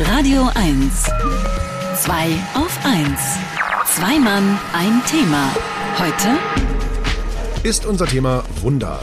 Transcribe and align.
Radio 0.00 0.48
1. 0.54 1.04
Zwei 1.96 2.32
auf 2.54 2.78
1. 2.82 3.20
Zwei 3.86 4.18
Mann, 4.18 4.58
ein 4.72 5.02
Thema. 5.06 5.54
Heute 5.98 6.38
ist 7.62 7.84
unser 7.84 8.06
Thema 8.06 8.42
Wunder. 8.62 9.00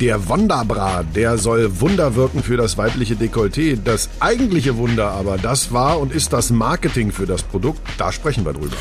Der 0.00 0.28
Wonderbra, 0.28 1.02
der 1.02 1.36
soll 1.36 1.80
Wunder 1.80 2.14
wirken 2.14 2.42
für 2.42 2.56
das 2.56 2.78
weibliche 2.78 3.14
Dekolleté. 3.14 3.78
Das 3.84 4.08
eigentliche 4.18 4.78
Wunder 4.78 5.10
aber, 5.10 5.36
das 5.36 5.72
war 5.72 6.00
und 6.00 6.10
ist 6.10 6.32
das 6.32 6.50
Marketing 6.50 7.12
für 7.12 7.26
das 7.26 7.42
Produkt. 7.42 7.80
Da 7.98 8.10
sprechen 8.10 8.44
wir 8.46 8.54
drüber. 8.54 8.76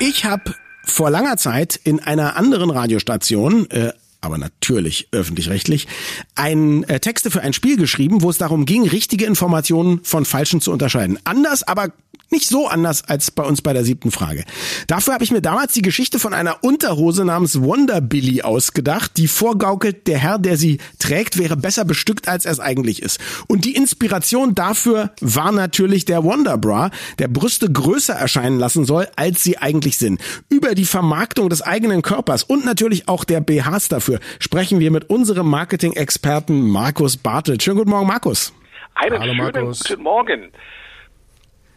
Ich 0.00 0.24
habe 0.24 0.54
vor 0.82 1.10
langer 1.10 1.36
Zeit 1.36 1.78
in 1.82 2.00
einer 2.00 2.36
anderen 2.36 2.70
Radiostation 2.70 3.70
äh, 3.70 3.92
aber 4.20 4.38
natürlich 4.38 5.08
öffentlich-rechtlich, 5.12 5.86
ein 6.34 6.84
äh, 6.84 7.00
Texte 7.00 7.30
für 7.30 7.42
ein 7.42 7.52
Spiel 7.52 7.76
geschrieben, 7.76 8.22
wo 8.22 8.30
es 8.30 8.38
darum 8.38 8.66
ging, 8.66 8.86
richtige 8.88 9.26
Informationen 9.26 10.00
von 10.02 10.24
falschen 10.24 10.60
zu 10.60 10.72
unterscheiden. 10.72 11.18
Anders, 11.24 11.62
aber 11.62 11.92
nicht 12.30 12.48
so 12.48 12.68
anders 12.68 13.04
als 13.04 13.30
bei 13.30 13.42
uns 13.42 13.62
bei 13.62 13.72
der 13.72 13.84
siebten 13.84 14.10
Frage. 14.10 14.44
Dafür 14.86 15.14
habe 15.14 15.24
ich 15.24 15.30
mir 15.30 15.40
damals 15.40 15.72
die 15.72 15.82
Geschichte 15.82 16.18
von 16.18 16.34
einer 16.34 16.62
Unterhose 16.62 17.24
namens 17.24 17.60
Wonder 17.62 18.00
Billy 18.00 18.42
ausgedacht, 18.42 19.16
die 19.16 19.28
vorgaukelt, 19.28 20.06
der 20.06 20.18
Herr, 20.18 20.38
der 20.38 20.56
sie 20.56 20.78
trägt, 20.98 21.38
wäre 21.38 21.56
besser 21.56 21.84
bestückt, 21.84 22.28
als 22.28 22.44
er 22.44 22.52
es 22.52 22.60
eigentlich 22.60 23.02
ist. 23.02 23.20
Und 23.46 23.64
die 23.64 23.74
Inspiration 23.74 24.54
dafür 24.54 25.10
war 25.20 25.52
natürlich 25.52 26.04
der 26.04 26.24
Wonder 26.24 26.58
Bra, 26.58 26.90
der 27.18 27.28
Brüste 27.28 27.70
größer 27.70 28.14
erscheinen 28.14 28.58
lassen 28.58 28.84
soll, 28.84 29.08
als 29.16 29.42
sie 29.42 29.58
eigentlich 29.58 29.98
sind. 29.98 30.20
Über 30.48 30.74
die 30.74 30.84
Vermarktung 30.84 31.48
des 31.48 31.62
eigenen 31.62 32.02
Körpers 32.02 32.42
und 32.42 32.64
natürlich 32.64 33.08
auch 33.08 33.24
der 33.24 33.40
BHs 33.40 33.88
dafür 33.88 34.20
sprechen 34.38 34.80
wir 34.80 34.90
mit 34.90 35.08
unserem 35.10 35.48
Marketing-Experten 35.48 36.68
Markus 36.68 37.16
Bartelt. 37.16 37.62
Schönen 37.62 37.78
guten 37.78 37.90
Morgen, 37.90 38.06
Markus. 38.06 38.52
Einen 38.94 39.18
Hallo, 39.18 39.32
schönen 39.32 39.38
Markus. 39.38 39.84
guten 39.84 40.02
Morgen. 40.02 40.52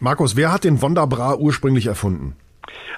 Markus, 0.04 0.36
wer 0.36 0.52
hat 0.52 0.64
den 0.64 0.82
Wonderbra 0.82 1.36
ursprünglich 1.36 1.86
erfunden? 1.86 2.36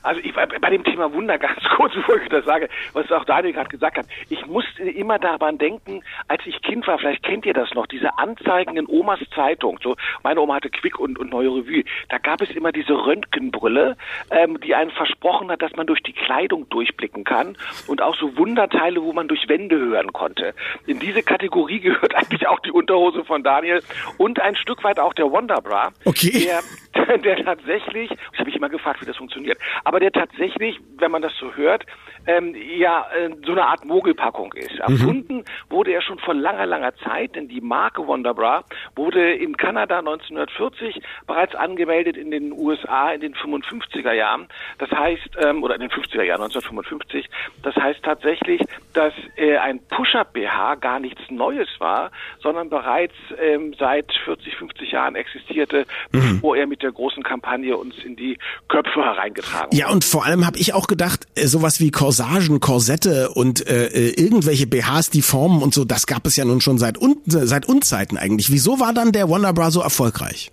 Also 0.02 0.22
ich 0.22 0.34
bei 0.34 0.70
dem 0.70 0.84
Thema 0.84 1.12
Wunder 1.14 1.38
ganz 1.40 1.64
kurz, 1.76 1.94
bevor 1.94 2.22
ich 2.22 2.30
das 2.30 2.46
sage, 2.46 2.70
was 2.94 3.12
auch 3.12 3.26
Daniel 3.26 3.54
gerade 3.54 3.70
gesagt 3.70 3.98
hat. 3.98 4.06
Ich 4.30 4.46
musste 4.46 4.84
immer 4.84 5.20
daran 5.20 5.58
denken, 5.58 6.04
als 6.28 6.42
ich 6.46 6.62
Kind 6.62 6.86
war, 6.88 7.00
vielleicht 7.00 7.24
kennt 7.24 7.46
ihr 7.46 7.54
das 7.54 7.74
noch, 7.74 7.88
diese 7.88 8.18
Anzeigen 8.18 8.78
in 8.78 8.88
Omas 8.88 9.20
Zeitung. 9.34 9.80
So, 9.82 9.96
meine 10.24 10.42
Oma 10.42 10.56
hatte 10.56 10.70
Quick 10.70 11.00
und, 11.00 11.18
und 11.18 11.30
Neue 11.30 11.50
Revue. 11.50 11.84
Da 12.10 12.18
gab 12.18 12.42
es 12.42 12.50
immer 12.52 12.72
diese 12.72 12.94
Röntgenbrille, 12.94 13.98
ähm, 14.32 14.60
die 14.60 14.76
einen 14.76 14.92
versprochen 14.92 15.50
hat, 15.52 15.62
dass 15.62 15.76
man 15.76 15.88
durch 15.88 16.02
die 16.02 16.14
Kleidung 16.14 16.68
durchblicken 16.70 17.24
kann 17.24 17.58
und 17.88 18.02
auch 18.02 18.16
so 18.16 18.38
Wunderteile, 18.38 19.02
wo 19.02 19.14
man 19.14 19.28
durch 19.28 19.48
Wände 19.48 19.78
hören 19.78 20.14
konnte. 20.14 20.54
In 20.86 21.00
diese 21.00 21.24
Kategorie 21.24 21.80
gehört 21.80 22.16
eigentlich 22.16 22.48
auch 22.48 22.60
die 22.60 22.72
Unterhose 22.72 23.24
von 23.24 23.44
Daniel 23.44 23.82
und 24.18 24.42
ein 24.42 24.56
Stück 24.56 24.84
weit 24.84 25.00
auch 25.00 25.14
der 25.14 25.32
Wonderbra. 25.32 25.92
Okay. 26.06 26.48
Der, 26.94 27.18
der 27.18 27.44
tatsächlich, 27.44 28.12
ich 28.12 28.40
habe 28.40 28.46
mich 28.46 28.56
immer 28.56 28.70
gefragt, 28.70 29.02
wie 29.02 29.06
das 29.06 29.18
funktioniert, 29.18 29.53
aber 29.84 30.00
der 30.00 30.12
tatsächlich, 30.12 30.80
wenn 30.98 31.12
man 31.12 31.22
das 31.22 31.34
so 31.38 31.54
hört, 31.56 31.86
ähm, 32.26 32.56
ja 32.78 33.06
äh, 33.16 33.30
so 33.46 33.52
eine 33.52 33.66
Art 33.66 33.86
Mogelpackung 33.86 34.54
ist. 34.54 34.74
Mhm. 34.74 34.80
Erfunden 34.80 35.36
mhm. 35.38 35.44
wurde 35.70 35.92
er 35.92 36.02
schon 36.02 36.20
vor 36.20 36.34
langer, 36.34 36.66
langer 36.66 36.96
Zeit, 36.98 37.36
denn 37.36 37.48
die 37.48 37.62
Marke 37.62 38.06
Wonderbra 38.08 38.64
wurde 38.96 39.34
in 39.34 39.58
Kanada 39.58 40.00
1940 40.00 41.02
bereits 41.28 41.56
angemeldet, 41.56 42.18
in 42.18 42.32
den 42.32 42.52
USA 42.52 43.12
in 43.12 43.22
den 43.22 43.34
55er 43.36 44.14
Jahren. 44.14 44.48
Das 44.78 44.92
heißt, 44.92 45.38
ähm, 45.38 45.64
oder 45.64 45.76
in 45.76 45.82
den 45.82 45.90
50er 45.90 46.24
Jahren 46.24 46.42
1955. 46.42 47.30
Das 47.62 47.76
heißt 47.76 48.04
tatsächlich, 48.04 48.62
dass 48.94 49.14
äh, 49.36 49.58
ein 49.58 49.80
Push-Up-BH 49.88 50.76
gar 50.76 51.00
nichts 51.00 51.22
Neues 51.30 51.70
war, 51.80 52.12
sondern 52.42 52.70
bereits 52.70 53.16
ähm, 53.40 53.74
seit 53.78 54.12
40, 54.26 54.56
50 54.56 54.92
Jahren 54.92 55.16
existierte, 55.16 55.86
mhm. 56.12 56.36
bevor 56.36 56.56
er 56.56 56.68
mit 56.68 56.84
der 56.84 56.92
großen 56.92 57.24
Kampagne 57.24 57.76
uns 57.76 57.98
in 58.04 58.16
die 58.16 58.38
Köpfe 58.68 59.04
hereingetragen 59.52 59.78
ja, 59.78 59.90
und 59.90 60.06
vor 60.06 60.26
allem 60.26 60.46
habe 60.46 60.58
ich 60.58 60.74
auch 60.74 60.88
gedacht, 60.88 61.28
äh, 61.36 61.48
sowas 61.48 61.80
wie 61.80 61.92
Corsagen, 61.92 62.60
Korsette 62.60 63.30
und 63.30 63.68
äh, 63.68 63.88
äh 63.88 64.10
irgendwelche 64.22 64.68
BHs, 64.68 65.10
die 65.10 65.22
formen 65.22 65.62
und 65.62 65.74
so, 65.74 65.86
das 65.86 66.08
gab 66.08 66.26
es 66.28 66.36
ja 66.36 66.46
nun 66.46 66.62
schon 66.62 66.78
seit, 66.78 67.00
un 67.00 67.18
seit 67.26 67.66
Unzeiten 67.66 68.18
eigentlich. 68.18 68.52
Wieso 68.52 68.80
war 68.80 68.94
dann 68.94 69.12
der 69.12 69.30
Wonderbra 69.30 69.72
so 69.72 69.82
erfolgreich? 69.82 70.52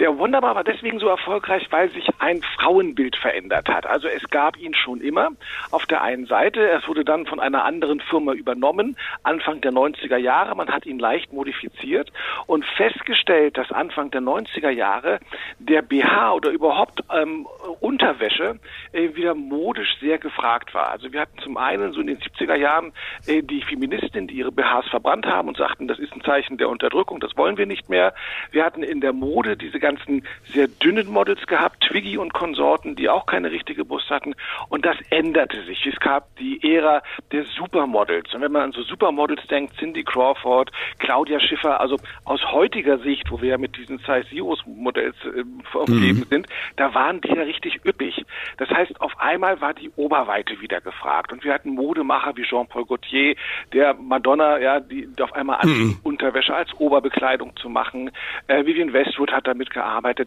Der 0.00 0.16
Wunderbar 0.16 0.54
war 0.54 0.64
deswegen 0.64 0.98
so 0.98 1.08
erfolgreich, 1.08 1.66
weil 1.68 1.90
sich 1.90 2.08
ein 2.20 2.40
Frauenbild 2.56 3.16
verändert 3.16 3.68
hat. 3.68 3.84
Also 3.84 4.08
es 4.08 4.30
gab 4.30 4.56
ihn 4.56 4.72
schon 4.72 5.02
immer 5.02 5.28
auf 5.72 5.84
der 5.84 6.00
einen 6.00 6.24
Seite. 6.24 6.70
Es 6.70 6.88
wurde 6.88 7.04
dann 7.04 7.26
von 7.26 7.38
einer 7.38 7.64
anderen 7.64 8.00
Firma 8.00 8.32
übernommen, 8.32 8.96
Anfang 9.24 9.60
der 9.60 9.72
90er 9.72 10.16
Jahre. 10.16 10.56
Man 10.56 10.70
hat 10.70 10.86
ihn 10.86 10.98
leicht 10.98 11.34
modifiziert 11.34 12.10
und 12.46 12.64
festgestellt, 12.64 13.58
dass 13.58 13.70
Anfang 13.72 14.10
der 14.10 14.22
90er 14.22 14.70
Jahre 14.70 15.20
der 15.58 15.82
BH 15.82 16.32
oder 16.32 16.48
überhaupt 16.48 17.04
ähm, 17.14 17.46
Unterwäsche 17.80 18.58
äh, 18.92 19.14
wieder 19.14 19.34
modisch 19.34 19.98
sehr 20.00 20.16
gefragt 20.16 20.72
war. 20.72 20.88
Also 20.88 21.12
wir 21.12 21.20
hatten 21.20 21.38
zum 21.40 21.58
einen 21.58 21.92
so 21.92 22.00
in 22.00 22.06
den 22.06 22.18
70er 22.20 22.54
Jahren 22.54 22.94
äh, 23.26 23.42
die 23.42 23.60
Feministinnen, 23.60 24.28
die 24.28 24.36
ihre 24.36 24.50
BHs 24.50 24.88
verbrannt 24.88 25.26
haben 25.26 25.48
und 25.48 25.58
sagten, 25.58 25.88
das 25.88 25.98
ist 25.98 26.14
ein 26.14 26.22
Zeichen 26.22 26.56
der 26.56 26.70
Unterdrückung, 26.70 27.20
das 27.20 27.36
wollen 27.36 27.58
wir 27.58 27.66
nicht 27.66 27.90
mehr. 27.90 28.14
Wir 28.50 28.64
hatten 28.64 28.82
in 28.82 29.02
der 29.02 29.12
Mode 29.12 29.58
diese 29.58 29.78
ganzen 29.90 30.22
sehr 30.52 30.68
dünnen 30.68 31.08
Models 31.08 31.46
gehabt, 31.46 31.82
Twiggy 31.82 32.16
und 32.18 32.32
Konsorten, 32.32 32.96
die 32.96 33.08
auch 33.08 33.26
keine 33.26 33.50
richtige 33.50 33.84
Brust 33.84 34.10
hatten. 34.10 34.34
Und 34.68 34.84
das 34.84 34.96
änderte 35.10 35.62
sich. 35.64 35.86
Es 35.86 35.98
gab 35.98 36.34
die 36.36 36.60
Ära 36.62 37.02
der 37.32 37.44
Supermodels. 37.44 38.32
Und 38.34 38.42
wenn 38.42 38.52
man 38.52 38.62
an 38.62 38.72
so 38.72 38.82
Supermodels 38.82 39.46
denkt, 39.48 39.76
Cindy 39.78 40.04
Crawford, 40.04 40.70
Claudia 40.98 41.40
Schiffer, 41.40 41.80
also 41.80 41.96
aus 42.24 42.40
heutiger 42.52 42.98
Sicht, 42.98 43.30
wo 43.30 43.40
wir 43.40 43.50
ja 43.50 43.58
mit 43.58 43.76
diesen 43.76 43.98
Size 43.98 44.24
Zeros 44.30 44.60
Modells 44.66 45.16
äh, 45.24 45.42
umgeben 45.76 46.20
mhm. 46.20 46.26
sind, 46.30 46.46
da 46.76 46.94
waren 46.94 47.20
die 47.20 47.28
ja 47.28 47.42
richtig 47.42 47.80
üppig. 47.84 48.24
Das 48.58 48.70
heißt, 48.70 49.00
auf 49.00 49.18
einmal 49.18 49.60
war 49.60 49.74
die 49.74 49.90
Oberweite 49.96 50.60
wieder 50.60 50.80
gefragt. 50.80 51.32
Und 51.32 51.44
wir 51.44 51.52
hatten 51.52 51.70
Modemacher 51.70 52.36
wie 52.36 52.42
Jean-Paul 52.42 52.86
Gaultier, 52.86 53.34
der 53.72 53.94
Madonna, 53.94 54.58
ja, 54.58 54.80
die 54.80 55.08
auf 55.20 55.32
einmal 55.32 55.64
mhm. 55.64 55.98
Unterwäsche 56.02 56.54
als 56.54 56.72
Oberbekleidung 56.78 57.56
zu 57.56 57.68
machen. 57.68 58.10
Äh, 58.46 58.64
Vivian 58.64 58.92
Westwood 58.92 59.32
hat 59.32 59.46
damit 59.46 59.70
gearbeitet. 59.70 59.79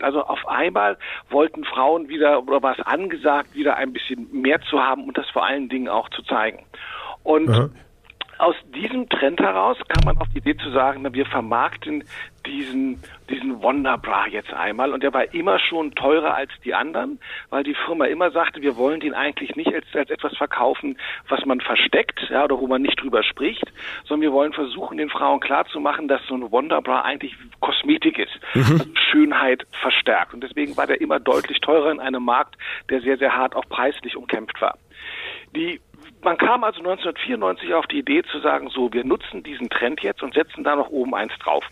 Also 0.03 0.23
auf 0.23 0.47
einmal 0.47 0.97
wollten 1.29 1.63
Frauen 1.63 2.09
wieder, 2.09 2.41
oder 2.43 2.61
war 2.61 2.77
es 2.77 2.85
angesagt, 2.85 3.55
wieder 3.55 3.75
ein 3.75 3.93
bisschen 3.93 4.27
mehr 4.31 4.61
zu 4.61 4.81
haben 4.81 5.05
und 5.05 5.17
das 5.17 5.29
vor 5.29 5.45
allen 5.45 5.69
Dingen 5.69 5.87
auch 5.87 6.09
zu 6.09 6.21
zeigen. 6.23 6.65
Und 7.23 7.49
Aha 7.49 7.69
aus 8.37 8.55
diesem 8.73 9.09
Trend 9.09 9.39
heraus 9.39 9.77
kam 9.87 10.05
man 10.05 10.17
auf 10.17 10.27
die 10.33 10.39
Idee 10.39 10.57
zu 10.57 10.71
sagen, 10.71 11.13
wir 11.13 11.25
vermarkten 11.25 12.03
diesen, 12.45 13.01
diesen 13.29 13.61
Wonderbra 13.61 14.27
jetzt 14.27 14.51
einmal. 14.53 14.91
Und 14.91 15.03
der 15.03 15.13
war 15.13 15.33
immer 15.33 15.59
schon 15.59 15.95
teurer 15.95 16.35
als 16.35 16.51
die 16.63 16.73
anderen, 16.73 17.19
weil 17.49 17.63
die 17.63 17.75
Firma 17.85 18.05
immer 18.05 18.31
sagte, 18.31 18.61
wir 18.61 18.75
wollen 18.75 18.99
den 18.99 19.13
eigentlich 19.13 19.55
nicht 19.55 19.73
als, 19.73 19.85
als 19.93 20.09
etwas 20.09 20.35
verkaufen, 20.35 20.97
was 21.29 21.45
man 21.45 21.61
versteckt, 21.61 22.19
ja, 22.29 22.43
oder 22.43 22.59
wo 22.59 22.67
man 22.67 22.81
nicht 22.81 23.01
drüber 23.01 23.23
spricht, 23.23 23.71
sondern 24.03 24.21
wir 24.21 24.33
wollen 24.33 24.53
versuchen, 24.53 24.97
den 24.97 25.09
Frauen 25.09 25.39
klarzumachen, 25.39 26.07
dass 26.07 26.21
so 26.27 26.35
ein 26.35 26.51
Wonderbra 26.51 27.01
eigentlich 27.01 27.35
Kosmetik 27.61 28.19
ist, 28.19 28.39
mhm. 28.53 28.61
also 28.61 28.85
Schönheit 29.11 29.65
verstärkt. 29.71 30.33
Und 30.33 30.41
deswegen 30.41 30.75
war 30.75 30.87
der 30.87 30.99
immer 30.99 31.19
deutlich 31.19 31.59
teurer 31.61 31.91
in 31.91 31.99
einem 31.99 32.23
Markt, 32.23 32.57
der 32.89 33.01
sehr, 33.01 33.17
sehr 33.17 33.35
hart 33.35 33.55
auch 33.55 33.67
preislich 33.69 34.17
umkämpft 34.17 34.61
war. 34.61 34.77
Die 35.55 35.79
man 36.23 36.37
kam 36.37 36.63
also 36.63 36.79
1994 36.79 37.73
auf 37.73 37.87
die 37.87 37.99
Idee 37.99 38.23
zu 38.23 38.39
sagen, 38.39 38.69
so, 38.69 38.91
wir 38.93 39.03
nutzen 39.03 39.43
diesen 39.43 39.69
Trend 39.69 40.01
jetzt 40.01 40.23
und 40.23 40.33
setzen 40.33 40.63
da 40.63 40.75
noch 40.75 40.89
oben 40.89 41.15
eins 41.15 41.33
drauf. 41.39 41.63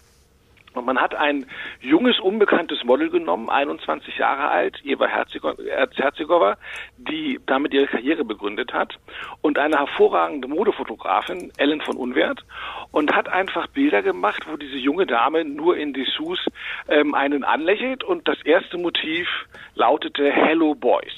Und 0.73 0.85
man 0.85 0.99
hat 1.01 1.13
ein 1.15 1.45
junges, 1.81 2.19
unbekanntes 2.19 2.83
Model 2.83 3.09
genommen, 3.09 3.49
21 3.49 4.17
Jahre 4.17 4.49
alt, 4.49 4.79
Eva 4.85 5.05
Herzigova, 5.05 6.57
die 6.97 7.39
damit 7.45 7.73
ihre 7.73 7.87
Karriere 7.87 8.23
begründet 8.23 8.73
hat, 8.73 8.97
und 9.41 9.57
eine 9.57 9.77
hervorragende 9.77 10.47
Modefotografin, 10.47 11.51
Ellen 11.57 11.81
von 11.81 11.97
Unwert, 11.97 12.45
und 12.91 13.13
hat 13.13 13.27
einfach 13.27 13.67
Bilder 13.67 14.01
gemacht, 14.01 14.45
wo 14.49 14.55
diese 14.55 14.77
junge 14.77 15.05
Dame 15.05 15.43
nur 15.43 15.75
in 15.75 15.93
Dessous 15.93 16.39
ähm, 16.87 17.15
einen 17.15 17.43
anlächelt 17.43 18.03
und 18.03 18.27
das 18.27 18.41
erste 18.43 18.77
Motiv 18.77 19.27
lautete 19.75 20.31
Hello 20.31 20.75
Boys. 20.75 21.13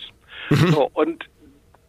So, 0.49 0.89
und 0.93 1.25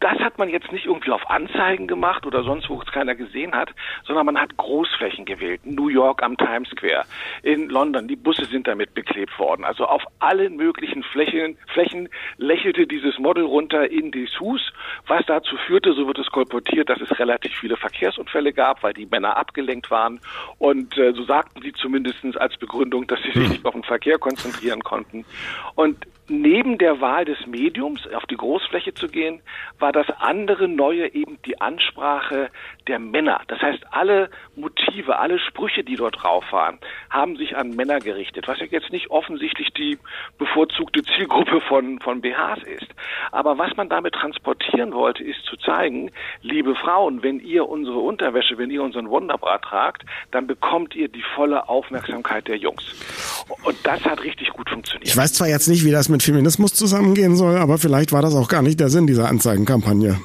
das 0.05 0.19
hat 0.19 0.37
man 0.37 0.49
jetzt 0.49 0.71
nicht 0.71 0.85
irgendwie 0.85 1.09
auf 1.09 1.27
Anzeigen 1.31 1.87
gemacht 1.87 2.27
oder 2.27 2.43
sonst, 2.43 2.69
wo 2.69 2.79
es 2.79 2.91
keiner 2.91 3.15
gesehen 3.15 3.55
hat, 3.55 3.71
sondern 4.05 4.27
man 4.27 4.39
hat 4.39 4.55
Großflächen 4.55 5.25
gewählt. 5.25 5.61
New 5.65 5.87
York 5.87 6.21
am 6.21 6.37
Times 6.37 6.69
Square, 6.69 7.05
in 7.41 7.69
London, 7.69 8.07
die 8.07 8.15
Busse 8.15 8.45
sind 8.45 8.67
damit 8.67 8.93
beklebt 8.93 9.39
worden. 9.39 9.65
Also 9.65 9.87
auf 9.87 10.03
allen 10.19 10.57
möglichen 10.57 11.01
Flächen, 11.01 11.57
Flächen 11.73 12.07
lächelte 12.37 12.85
dieses 12.85 13.17
Model 13.17 13.45
runter 13.45 13.89
in 13.89 14.11
Dessous, 14.11 14.61
was 15.07 15.25
dazu 15.25 15.57
führte, 15.65 15.93
so 15.93 16.05
wird 16.05 16.19
es 16.19 16.27
kolportiert, 16.27 16.87
dass 16.87 17.01
es 17.01 17.17
relativ 17.17 17.55
viele 17.55 17.75
Verkehrsunfälle 17.75 18.53
gab, 18.53 18.83
weil 18.83 18.93
die 18.93 19.07
Männer 19.07 19.37
abgelenkt 19.37 19.89
waren. 19.89 20.19
Und 20.59 20.95
äh, 20.99 21.13
so 21.13 21.23
sagten 21.23 21.63
sie 21.63 21.73
zumindest 21.73 22.23
als 22.37 22.55
Begründung, 22.57 23.07
dass 23.07 23.23
sie 23.23 23.31
sich 23.31 23.49
nicht 23.53 23.65
auf 23.65 23.73
den 23.73 23.81
Verkehr 23.81 24.19
konzentrieren 24.19 24.83
konnten. 24.83 25.25
Und 25.73 26.05
neben 26.27 26.77
der 26.77 27.01
Wahl 27.01 27.25
des 27.25 27.45
Mediums, 27.45 28.07
auf 28.13 28.25
die 28.25 28.37
Großfläche 28.37 28.93
zu 28.93 29.07
gehen, 29.07 29.41
war 29.79 29.91
das 29.95 30.07
andere 30.19 30.67
Neue 30.67 31.13
eben 31.13 31.39
die 31.45 31.61
Ansprache 31.61 32.49
der 32.87 32.99
Männer. 32.99 33.41
Das 33.47 33.61
heißt, 33.61 33.81
alle 33.91 34.29
Motive, 34.55 35.17
alle 35.17 35.39
Sprüche, 35.39 35.83
die 35.83 35.95
dort 35.95 36.21
drauf 36.21 36.43
waren, 36.51 36.79
haben 37.09 37.37
sich 37.37 37.55
an 37.55 37.69
Männer 37.69 37.99
gerichtet, 37.99 38.47
was 38.47 38.59
ja 38.59 38.65
jetzt 38.65 38.91
nicht 38.91 39.09
offensichtlich 39.09 39.69
die 39.69 39.97
bevorzugte 40.37 41.01
Zielgruppe 41.03 41.61
von, 41.61 41.99
von 41.99 42.19
BHs 42.19 42.63
ist. 42.63 42.87
Aber 43.31 43.57
was 43.57 43.75
man 43.77 43.87
damit 43.87 44.13
transportieren 44.15 44.93
wollte, 44.93 45.23
ist 45.23 45.43
zu 45.45 45.55
zeigen, 45.57 46.11
liebe 46.41 46.75
Frauen, 46.75 47.23
wenn 47.23 47.39
ihr 47.39 47.67
unsere 47.67 47.99
Unterwäsche, 47.99 48.57
wenn 48.57 48.71
ihr 48.71 48.83
unseren 48.83 49.09
Wunderbrat 49.09 49.61
tragt, 49.61 50.03
dann 50.31 50.45
bekommt 50.45 50.93
ihr 50.95 51.07
die 51.07 51.23
volle 51.35 51.69
Aufmerksamkeit 51.69 52.47
der 52.49 52.57
Jungs. 52.57 53.34
Und 53.63 53.77
das 53.83 54.01
hat 54.01 54.21
richtig 54.21 54.49
gut 54.49 54.69
funktioniert. 54.69 55.07
Ich 55.07 55.15
weiß 55.15 55.33
zwar 55.33 55.47
jetzt 55.47 55.67
nicht, 55.67 55.85
wie 55.85 55.91
das 55.91 56.09
mit 56.09 56.23
Feminismus 56.23 56.73
zusammengehen 56.73 57.35
soll, 57.35 57.57
aber 57.57 57.77
vielleicht 57.77 58.11
war 58.11 58.21
das 58.21 58.33
auch 58.33 58.47
gar 58.47 58.61
nicht 58.61 58.79
der 58.79 58.89
Sinn 58.89 59.07
dieser 59.07 59.29
Anzeigenkampagne. 59.29 60.19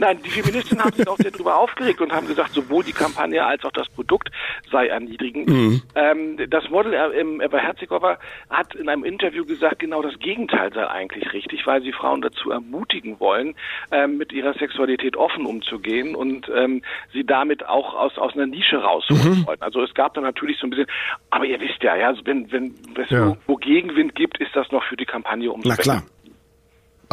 Nein, 0.00 0.18
die 0.24 0.30
Feministinnen 0.30 0.82
haben 0.82 0.96
sich 0.96 1.06
auch 1.06 1.18
sehr 1.18 1.30
darüber 1.30 1.58
aufgeregt 1.58 2.00
und 2.00 2.10
haben 2.10 2.26
gesagt, 2.26 2.54
sowohl 2.54 2.82
die 2.82 2.94
Kampagne 2.94 3.44
als 3.44 3.62
auch 3.64 3.70
das 3.72 3.86
Produkt 3.90 4.30
sei 4.72 4.86
erniedrigend. 4.86 5.46
Mhm. 5.50 5.82
Ähm, 5.94 6.38
das 6.48 6.70
Model 6.70 6.94
äh, 6.94 7.44
Eva 7.44 7.58
Herzigova 7.58 8.18
hat 8.48 8.74
in 8.74 8.88
einem 8.88 9.04
Interview 9.04 9.44
gesagt, 9.44 9.78
genau 9.78 10.00
das 10.00 10.18
Gegenteil 10.18 10.72
sei 10.72 10.88
eigentlich 10.88 11.30
richtig, 11.34 11.66
weil 11.66 11.82
sie 11.82 11.92
Frauen 11.92 12.22
dazu 12.22 12.50
ermutigen 12.50 13.20
wollen, 13.20 13.54
ähm, 13.92 14.16
mit 14.16 14.32
ihrer 14.32 14.54
Sexualität 14.54 15.18
offen 15.18 15.44
umzugehen 15.44 16.14
und 16.14 16.50
ähm, 16.56 16.80
sie 17.12 17.24
damit 17.24 17.68
auch 17.68 17.92
aus, 17.92 18.16
aus 18.16 18.32
einer 18.32 18.46
Nische 18.46 18.78
rausholen 18.78 19.40
mhm. 19.40 19.46
wollen. 19.46 19.60
Also 19.60 19.82
es 19.82 19.92
gab 19.92 20.14
da 20.14 20.22
natürlich 20.22 20.58
so 20.58 20.66
ein 20.66 20.70
bisschen, 20.70 20.86
aber 21.28 21.44
ihr 21.44 21.60
wisst 21.60 21.82
ja, 21.82 21.94
ja, 21.94 22.14
wenn, 22.24 22.50
wenn 22.50 22.74
es 22.96 23.10
ja. 23.10 23.28
wo, 23.28 23.36
wo 23.46 23.56
Gegenwind 23.56 24.14
gibt, 24.14 24.40
ist 24.40 24.56
das 24.56 24.72
noch 24.72 24.84
für 24.84 24.96
die 24.96 25.04
Kampagne 25.04 25.52
umso 25.52 25.68
Na 25.68 25.76
klar. 25.76 26.02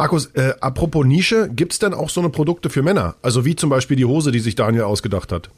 Markus, 0.00 0.26
äh, 0.34 0.54
apropos 0.60 1.04
Nische, 1.04 1.50
gibt's 1.52 1.80
denn 1.80 1.92
auch 1.92 2.08
so 2.08 2.20
eine 2.20 2.30
Produkte 2.30 2.70
für 2.70 2.82
Männer? 2.82 3.16
Also 3.20 3.44
wie 3.44 3.56
zum 3.56 3.68
Beispiel 3.68 3.96
die 3.96 4.04
Hose, 4.04 4.30
die 4.30 4.38
sich 4.38 4.54
Daniel 4.54 4.84
ausgedacht 4.84 5.32
hat? 5.32 5.50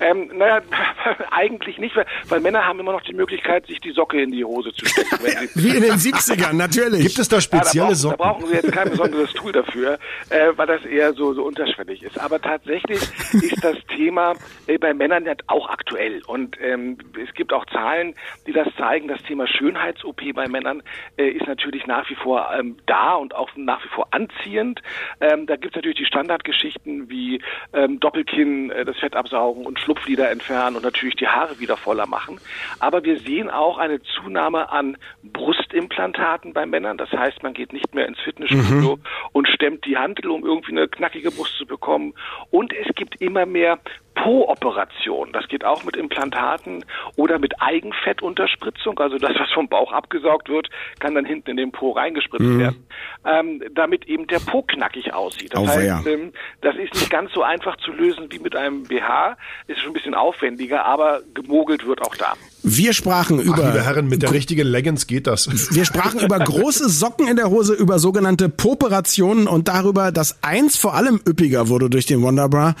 Ähm, 0.00 0.30
naja, 0.34 0.60
eigentlich 1.30 1.78
nicht, 1.78 1.96
weil, 1.96 2.06
weil, 2.28 2.40
Männer 2.40 2.64
haben 2.64 2.80
immer 2.80 2.92
noch 2.92 3.02
die 3.02 3.14
Möglichkeit, 3.14 3.66
sich 3.66 3.80
die 3.80 3.92
Socke 3.92 4.22
in 4.22 4.30
die 4.30 4.44
Hose 4.44 4.72
zu 4.72 4.86
stecken. 4.86 5.18
Wie 5.54 5.76
in 5.76 5.82
den 5.82 5.92
70ern, 5.92 6.54
natürlich. 6.54 7.02
Gibt 7.02 7.18
es 7.18 7.28
da 7.28 7.40
spezielle 7.40 7.74
ja, 7.74 7.82
da 7.82 7.88
brauchen, 7.88 7.96
Socken? 7.96 8.18
Da 8.18 8.24
brauchen 8.24 8.46
Sie 8.46 8.54
jetzt 8.54 8.72
kein 8.72 8.90
besonderes 8.90 9.32
Tool 9.32 9.52
dafür, 9.52 9.98
äh, 10.30 10.52
weil 10.56 10.66
das 10.66 10.84
eher 10.84 11.12
so, 11.14 11.34
so 11.34 11.44
unterschwellig 11.44 12.02
ist. 12.02 12.18
Aber 12.18 12.40
tatsächlich 12.40 13.00
ist 13.32 13.64
das 13.64 13.76
Thema 13.96 14.34
äh, 14.66 14.78
bei 14.78 14.94
Männern 14.94 15.24
ja 15.24 15.34
auch 15.46 15.68
aktuell. 15.68 16.22
Und 16.26 16.56
ähm, 16.60 16.98
es 17.22 17.32
gibt 17.34 17.52
auch 17.52 17.66
Zahlen, 17.66 18.14
die 18.46 18.52
das 18.52 18.68
zeigen. 18.76 19.08
Das 19.08 19.22
Thema 19.22 19.46
Schönheits-OP 19.46 20.20
bei 20.34 20.48
Männern 20.48 20.82
äh, 21.16 21.28
ist 21.28 21.46
natürlich 21.46 21.86
nach 21.86 22.08
wie 22.10 22.14
vor 22.14 22.48
ähm, 22.58 22.76
da 22.86 23.14
und 23.14 23.34
auch 23.34 23.50
nach 23.56 23.84
wie 23.84 23.88
vor 23.88 24.08
anziehend. 24.10 24.80
Ähm, 25.20 25.46
da 25.46 25.56
gibt 25.56 25.74
es 25.74 25.76
natürlich 25.76 25.98
die 25.98 26.06
Standardgeschichten 26.06 27.08
wie 27.08 27.40
ähm, 27.72 28.00
Doppelkinn, 28.00 28.70
äh, 28.70 28.84
das 28.84 28.96
Fett 28.98 29.16
absaugen 29.16 29.66
und 29.66 29.78
Schlupflider 29.88 30.30
entfernen 30.30 30.76
und 30.76 30.82
natürlich 30.82 31.16
die 31.16 31.28
Haare 31.28 31.58
wieder 31.60 31.78
voller 31.78 32.06
machen. 32.06 32.38
Aber 32.78 33.04
wir 33.04 33.18
sehen 33.20 33.48
auch 33.48 33.78
eine 33.78 34.02
Zunahme 34.02 34.70
an 34.70 34.98
Brustimplantaten 35.22 36.52
bei 36.52 36.66
Männern. 36.66 36.98
Das 36.98 37.10
heißt, 37.10 37.42
man 37.42 37.54
geht 37.54 37.72
nicht 37.72 37.94
mehr 37.94 38.06
ins 38.06 38.20
Fitnessstudio 38.20 38.96
mhm. 38.96 39.02
und 39.32 39.48
stemmt 39.48 39.86
die 39.86 39.96
Handel, 39.96 40.30
um 40.30 40.44
irgendwie 40.44 40.72
eine 40.72 40.88
knackige 40.88 41.30
Brust 41.30 41.56
zu 41.56 41.64
bekommen. 41.64 42.12
Und 42.50 42.74
es 42.74 42.94
gibt 42.96 43.18
immer 43.22 43.46
mehr 43.46 43.78
Po-Operation. 44.22 45.32
Das 45.32 45.46
geht 45.48 45.64
auch 45.64 45.84
mit 45.84 45.96
Implantaten 45.96 46.84
oder 47.16 47.38
mit 47.38 47.60
Eigenfettunterspritzung. 47.60 48.98
Also 48.98 49.18
das, 49.18 49.32
was 49.38 49.50
vom 49.52 49.68
Bauch 49.68 49.92
abgesaugt 49.92 50.48
wird, 50.48 50.68
kann 50.98 51.14
dann 51.14 51.24
hinten 51.24 51.50
in 51.50 51.56
den 51.56 51.72
Po 51.72 51.92
reingespritzt 51.92 52.44
mhm. 52.44 52.58
werden, 52.58 52.86
ähm, 53.24 53.62
damit 53.74 54.06
eben 54.08 54.26
der 54.26 54.40
Po 54.40 54.62
knackig 54.62 55.14
aussieht. 55.14 55.54
Das 55.54 55.66
heißt, 55.66 55.86
ja. 55.86 56.02
ähm, 56.06 56.32
das 56.60 56.76
ist 56.76 56.94
nicht 56.94 57.10
ganz 57.10 57.32
so 57.32 57.42
einfach 57.42 57.76
zu 57.76 57.92
lösen 57.92 58.26
wie 58.30 58.38
mit 58.38 58.56
einem 58.56 58.84
BH. 58.84 59.36
Ist 59.66 59.80
schon 59.80 59.90
ein 59.90 59.94
bisschen 59.94 60.14
aufwendiger, 60.14 60.84
aber 60.84 61.20
gemogelt 61.34 61.86
wird 61.86 62.02
auch 62.02 62.16
da. 62.16 62.34
Wir 62.62 62.92
sprachen 62.92 63.40
über. 63.40 63.64
Ach, 63.64 63.72
liebe 63.72 63.84
Herren, 63.84 64.08
mit 64.08 64.22
der 64.22 64.32
richtigen 64.32 64.66
Leggings 64.66 65.06
geht 65.06 65.26
das. 65.26 65.48
Wir 65.72 65.84
sprachen 65.84 66.20
über 66.20 66.38
große 66.38 66.88
Socken 66.88 67.28
in 67.28 67.36
der 67.36 67.50
Hose, 67.50 67.72
über 67.72 67.98
sogenannte 67.98 68.48
Poperationen 68.48 69.46
und 69.46 69.68
darüber, 69.68 70.12
dass 70.12 70.42
eins 70.42 70.76
vor 70.76 70.94
allem 70.94 71.20
üppiger 71.26 71.68
wurde 71.68 71.88
durch 71.88 72.06
den 72.06 72.22
Wonderbra, 72.22 72.74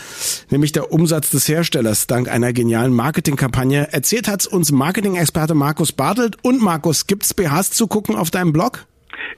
nämlich 0.50 0.72
der 0.72 0.92
Umsatz 0.92 1.30
des 1.30 1.48
Herstellers 1.48 2.06
dank 2.06 2.28
einer 2.28 2.52
genialen 2.52 2.92
Marketingkampagne. 2.92 3.92
Erzählt 3.92 4.28
hat's 4.28 4.46
uns 4.46 4.72
Marketing-Experte 4.72 5.54
Markus 5.54 5.92
Bartelt. 5.92 6.36
Und 6.42 6.60
Markus, 6.60 7.06
gibt's 7.06 7.34
BHs 7.34 7.70
zu 7.70 7.86
gucken 7.86 8.16
auf 8.16 8.30
deinem 8.30 8.52
Blog? 8.52 8.86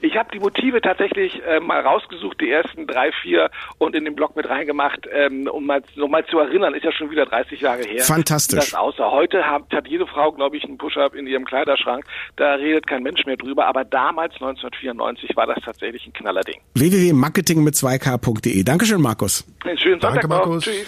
Ich 0.00 0.16
habe 0.16 0.30
die 0.32 0.38
Motive 0.38 0.80
tatsächlich 0.80 1.42
äh, 1.46 1.60
mal 1.60 1.80
rausgesucht, 1.80 2.40
die 2.40 2.50
ersten 2.50 2.86
drei, 2.86 3.10
vier 3.22 3.50
und 3.78 3.94
in 3.94 4.04
den 4.04 4.14
Blog 4.14 4.36
mit 4.36 4.48
reingemacht, 4.48 5.06
ähm, 5.12 5.48
um 5.50 5.66
mal, 5.66 5.82
um 5.96 6.10
mal 6.10 6.24
zu 6.26 6.38
erinnern, 6.38 6.74
ist 6.74 6.84
ja 6.84 6.92
schon 6.92 7.10
wieder 7.10 7.26
30 7.26 7.60
Jahre 7.60 7.82
her. 7.82 8.02
Fantastisch. 8.02 8.58
Das 8.58 8.74
außer 8.74 9.10
heute 9.10 9.44
hat, 9.44 9.64
hat 9.72 9.88
jede 9.88 10.06
Frau, 10.06 10.32
glaube 10.32 10.56
ich, 10.56 10.64
einen 10.64 10.78
Push-Up 10.78 11.14
in 11.14 11.26
ihrem 11.26 11.44
Kleiderschrank. 11.44 12.04
Da 12.36 12.54
redet 12.54 12.86
kein 12.86 13.02
Mensch 13.02 13.24
mehr 13.26 13.36
drüber, 13.36 13.66
aber 13.66 13.84
damals 13.84 14.34
1994 14.34 15.36
war 15.36 15.46
das 15.46 15.62
tatsächlich 15.64 16.06
ein 16.06 16.12
Knallerding. 16.12 16.60
www.marketing 16.74 17.62
mit 17.62 17.74
2k.de. 17.74 18.62
Dankeschön, 18.64 19.00
Markus. 19.00 19.44
Einen 19.64 19.78
schönen 19.78 20.00
Sonntag 20.00 20.22
Danke, 20.22 20.28
Markus. 20.28 20.64
Tschüss. 20.64 20.86